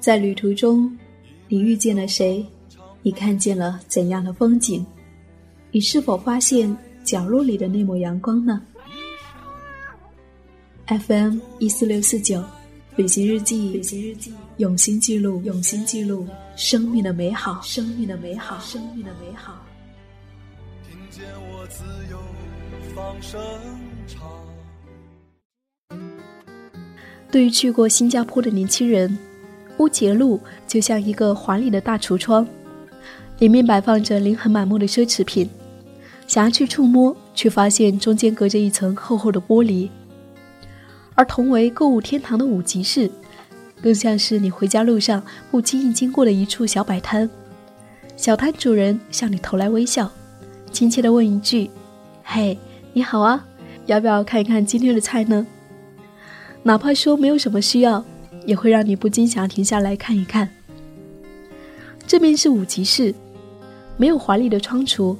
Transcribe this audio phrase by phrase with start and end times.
[0.00, 0.96] 在旅途中，
[1.48, 2.44] 你遇见了谁？
[3.02, 4.84] 你看见了怎样的风景？
[5.70, 8.60] 你是否发现角落里的那抹阳光呢
[10.86, 12.42] ？FM 一四六四九，
[12.96, 16.26] 旅行日记，旅行日记，用心记录，用心记录
[16.56, 19.64] 生命的美好，生命的美好，生命的美好。
[20.88, 22.18] 听见我自由
[22.94, 23.40] 放声
[24.06, 24.49] 唱。
[27.30, 29.16] 对于去过新加坡的年轻人。
[29.78, 32.46] 乌节路就像一个华丽的大橱窗，
[33.38, 35.48] 里面摆放着琳琅满目的奢侈品，
[36.26, 39.88] 想要去触摸，却发现中间隔着一层厚厚的玻璃。
[41.14, 43.10] 而同为购物天堂的五集市，
[43.80, 47.30] 更像是你回家路上不经意经过的一处小摆摊。
[48.16, 50.10] 小摊主人向你投来微笑，
[50.70, 51.70] 亲切地问一句
[52.22, 52.58] ：“嘿，
[52.92, 53.46] 你好啊，
[53.86, 55.46] 要不要看一看今天的菜呢？”
[56.62, 58.04] 哪怕说没有什么需要。
[58.46, 60.48] 也会让你不禁想停下来看一看。
[62.06, 63.14] 这边是五级市，
[63.98, 65.14] 没有华丽的窗橱，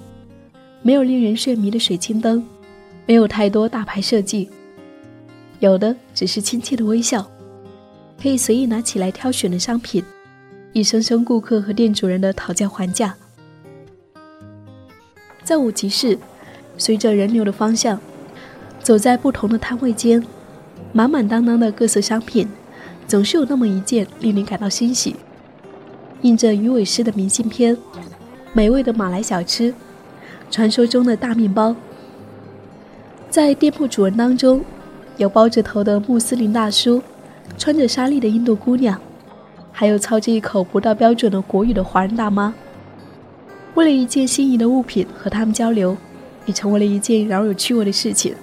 [0.83, 2.45] 没有令人眩迷的水晶灯，
[3.07, 4.49] 没有太多大牌设计，
[5.59, 7.31] 有的只是亲切的微笑，
[8.21, 10.03] 可以随意拿起来挑选的商品，
[10.73, 13.15] 一声声顾客和店主人的讨价还价。
[15.45, 16.19] 在五级市，
[16.79, 18.01] 随着人流的方向，
[18.83, 20.25] 走在不同的摊位间，
[20.93, 22.49] 满满当当的各色商品。
[23.07, 25.17] 总是有那么一件令你感到欣喜，
[26.23, 27.77] 印着鱼尾狮的明信片，
[28.53, 29.75] 美味的马来小吃，
[30.49, 31.75] 传说中的大面包。
[33.29, 34.65] 在店铺主人当中，
[35.17, 37.03] 有包着头的穆斯林大叔，
[37.59, 38.97] 穿着纱丽的印度姑娘，
[39.73, 42.55] 还有操着一口不到标准的国语的华人大妈。
[43.75, 45.97] 为了一件心仪的物品和他们交流，
[46.47, 48.37] 也成为了一件饶有趣味的事情。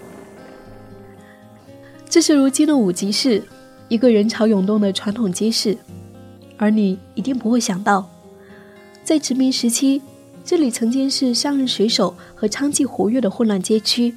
[2.09, 3.43] 这是如今的五级市。
[3.89, 5.77] 一个人潮涌动的传统街市，
[6.57, 8.09] 而你一定不会想到，
[9.01, 10.01] 在殖民时期，
[10.43, 14.13] 这里曾经是商人、水手和娼妓活跃的混乱街区。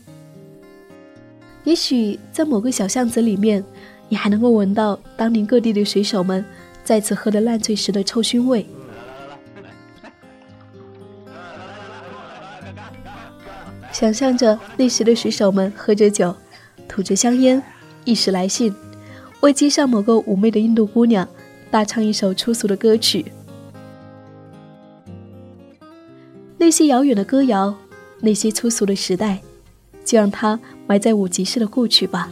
[1.62, 3.64] 也许在某个小巷子里面，
[4.08, 6.44] 你还能够闻到当年各地的水手们
[6.82, 8.66] 再次喝得烂醉时的臭熏味。
[13.92, 16.34] 想象着那时的水手们喝着酒，
[16.88, 17.62] 吐着香烟，
[18.04, 18.74] 一时来信。
[19.40, 21.26] 为街上某个妩媚的印度姑娘
[21.70, 23.24] 大唱一首粗俗的歌曲，
[26.58, 27.74] 那些遥远的歌谣，
[28.20, 29.40] 那些粗俗的时代，
[30.04, 32.30] 就让它埋在五级市的故去吧。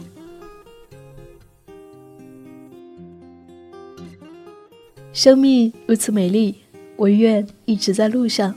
[5.11, 6.55] 生命如此美丽，
[6.95, 8.53] 我愿一直在路上。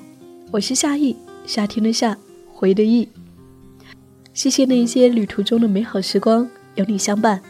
[0.51, 2.19] 我是夏意，夏天的夏，
[2.53, 3.09] 回的意。
[4.35, 7.41] 谢谢那些旅途中的美好时光，有你相伴。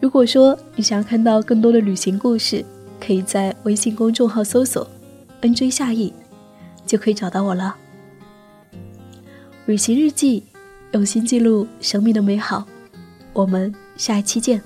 [0.00, 2.64] 如果说你想要看到更多的旅行故事，
[3.00, 4.88] 可以在微信公众号搜索
[5.42, 6.12] “nj 夏意”，
[6.86, 7.76] 就可以找到我了。
[9.66, 10.44] 旅行日记，
[10.92, 12.66] 用心记录生命的美好。
[13.32, 14.62] 我们下一期见。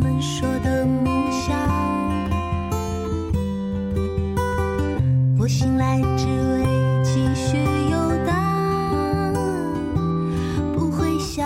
[0.00, 1.56] 们说的梦想。
[5.38, 6.64] 我醒来只为
[7.02, 7.58] 继续
[7.90, 7.96] 游
[8.26, 9.34] 荡，
[10.74, 11.44] 不会像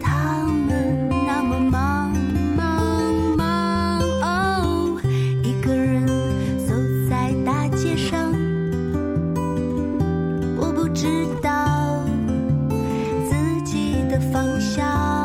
[0.00, 2.12] 他们那么忙
[2.56, 4.00] 忙忙。
[4.22, 5.00] 哦，
[5.42, 6.06] 一个人
[6.66, 6.74] 走
[7.08, 8.32] 在大街上，
[10.58, 12.04] 我不知道
[13.28, 15.19] 自己的方向。